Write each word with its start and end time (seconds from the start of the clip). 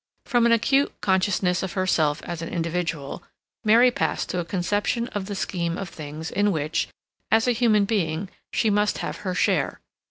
From 0.25 0.47
an 0.47 0.51
acute 0.51 0.99
consciousness 1.01 1.61
of 1.61 1.73
herself 1.73 2.23
as 2.23 2.41
an 2.41 2.49
individual, 2.49 3.21
Mary 3.63 3.91
passed 3.91 4.29
to 4.29 4.39
a 4.39 4.43
conception 4.45 5.07
of 5.09 5.27
the 5.27 5.35
scheme 5.35 5.77
of 5.77 5.89
things 5.89 6.31
in 6.31 6.51
which, 6.51 6.87
as 7.29 7.47
a 7.47 7.51
human 7.51 7.85
being, 7.85 8.27
she 8.51 8.71
must 8.71 8.97
have 9.05 9.17
her 9.17 9.35
share. 9.35 9.79